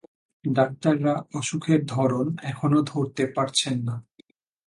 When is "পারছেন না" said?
3.35-3.95